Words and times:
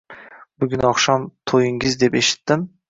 Bugun 0.63 0.85
oqshom 0.93 1.29
to`yingiz 1.53 2.03
deb 2.05 2.23
eshitdim 2.25 2.69